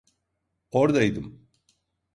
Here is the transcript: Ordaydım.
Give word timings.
Ordaydım. 0.71 1.47